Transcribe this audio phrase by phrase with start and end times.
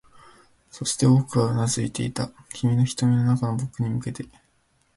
[0.71, 4.25] そして、僕はうなずいていた、君の瞳の中の僕に向けて